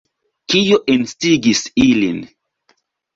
Kio 0.53 0.79
instigis 0.93 1.61
ilin? 1.83 2.17